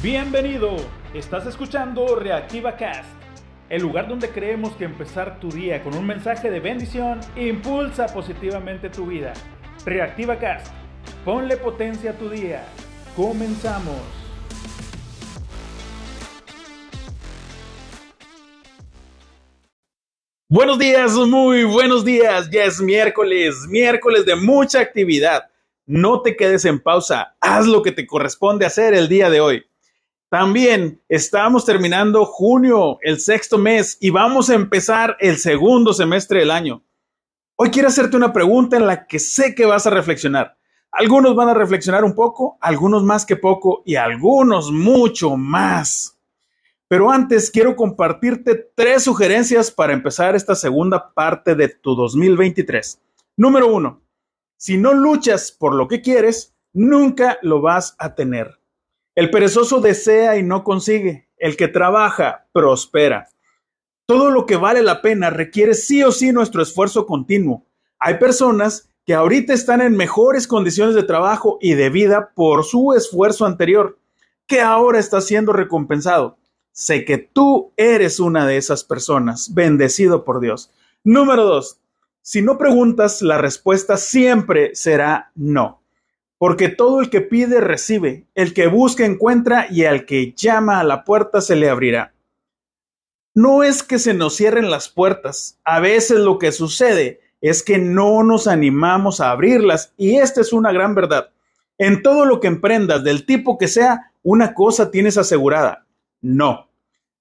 [0.00, 0.76] Bienvenido,
[1.12, 3.10] estás escuchando Reactiva Cast,
[3.68, 8.90] el lugar donde creemos que empezar tu día con un mensaje de bendición impulsa positivamente
[8.90, 9.32] tu vida.
[9.84, 10.72] Reactiva Cast,
[11.24, 12.64] ponle potencia a tu día.
[13.16, 13.96] Comenzamos.
[20.48, 22.48] Buenos días, muy buenos días.
[22.52, 25.50] Ya es miércoles, miércoles de mucha actividad.
[25.86, 29.64] No te quedes en pausa, haz lo que te corresponde hacer el día de hoy.
[30.30, 36.50] También estamos terminando junio, el sexto mes, y vamos a empezar el segundo semestre del
[36.50, 36.82] año.
[37.56, 40.58] Hoy quiero hacerte una pregunta en la que sé que vas a reflexionar.
[40.92, 46.18] Algunos van a reflexionar un poco, algunos más que poco y algunos mucho más.
[46.88, 53.00] Pero antes quiero compartirte tres sugerencias para empezar esta segunda parte de tu 2023.
[53.38, 54.02] Número uno,
[54.58, 58.57] si no luchas por lo que quieres, nunca lo vas a tener.
[59.18, 61.26] El perezoso desea y no consigue.
[61.38, 63.26] El que trabaja, prospera.
[64.06, 67.66] Todo lo que vale la pena requiere sí o sí nuestro esfuerzo continuo.
[67.98, 72.92] Hay personas que ahorita están en mejores condiciones de trabajo y de vida por su
[72.92, 73.98] esfuerzo anterior,
[74.46, 76.38] que ahora está siendo recompensado.
[76.70, 80.70] Sé que tú eres una de esas personas, bendecido por Dios.
[81.02, 81.80] Número dos,
[82.22, 85.77] si no preguntas, la respuesta siempre será no
[86.38, 90.84] porque todo el que pide recibe, el que busca encuentra y al que llama a
[90.84, 92.14] la puerta se le abrirá.
[93.34, 97.78] No es que se nos cierren las puertas, a veces lo que sucede es que
[97.78, 101.30] no nos animamos a abrirlas y esta es una gran verdad.
[101.76, 105.86] En todo lo que emprendas, del tipo que sea, una cosa tienes asegurada.
[106.20, 106.68] No.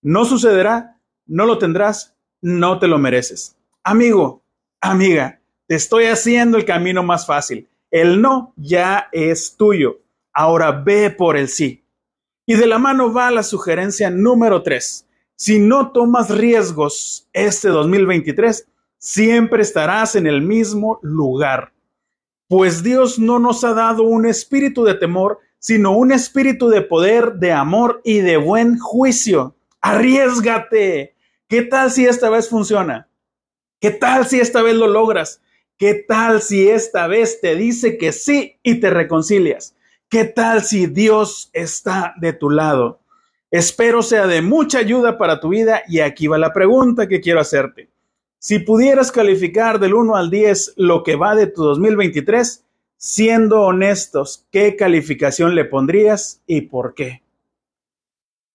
[0.00, 3.56] No sucederá, no lo tendrás, no te lo mereces.
[3.82, 4.42] Amigo,
[4.80, 10.00] amiga, te estoy haciendo el camino más fácil el no ya es tuyo.
[10.32, 11.84] Ahora ve por el sí.
[12.46, 15.06] Y de la mano va la sugerencia número tres.
[15.36, 18.66] Si no tomas riesgos este 2023,
[18.98, 21.72] siempre estarás en el mismo lugar.
[22.48, 27.34] Pues Dios no nos ha dado un espíritu de temor, sino un espíritu de poder,
[27.34, 29.54] de amor y de buen juicio.
[29.80, 31.14] Arriesgate.
[31.46, 33.08] ¿Qué tal si esta vez funciona?
[33.80, 35.40] ¿Qué tal si esta vez lo logras?
[35.78, 39.76] ¿Qué tal si esta vez te dice que sí y te reconcilias?
[40.08, 42.98] ¿Qué tal si Dios está de tu lado?
[43.52, 47.38] Espero sea de mucha ayuda para tu vida y aquí va la pregunta que quiero
[47.38, 47.88] hacerte.
[48.40, 52.64] Si pudieras calificar del 1 al 10 lo que va de tu 2023,
[52.96, 57.22] siendo honestos, ¿qué calificación le pondrías y por qué?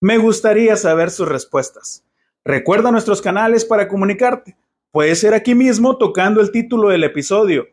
[0.01, 2.03] Me gustaría saber sus respuestas.
[2.44, 4.57] Recuerda nuestros canales para comunicarte.
[4.94, 7.66] Puede ser aquí mismo tocando el título del episodio.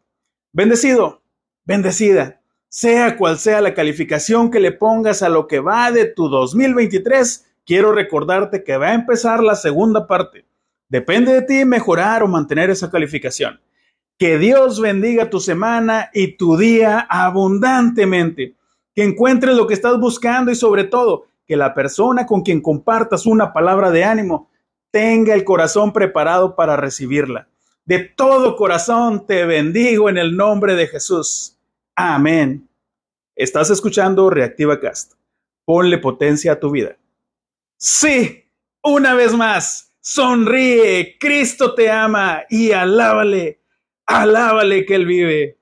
[0.51, 1.21] Bendecido,
[1.63, 6.29] bendecida, sea cual sea la calificación que le pongas a lo que va de tu
[6.29, 10.47] 2023, quiero recordarte que va a empezar la segunda parte.
[10.89, 13.59] Depende de ti mejorar o mantener esa calificación.
[14.17, 18.55] Que Dios bendiga tu semana y tu día abundantemente.
[18.95, 23.25] Que encuentres lo que estás buscando y sobre todo que la persona con quien compartas
[23.25, 24.49] una palabra de ánimo
[24.91, 27.47] tenga el corazón preparado para recibirla.
[27.85, 31.57] De todo corazón te bendigo en el nombre de Jesús.
[31.95, 32.67] Amén.
[33.35, 35.13] Estás escuchando Reactiva Cast.
[35.63, 36.97] Ponle potencia a tu vida.
[37.77, 38.45] Sí,
[38.81, 43.56] una vez más, sonríe, Cristo te ama y alábale
[44.07, 45.56] Alábale que Él vive.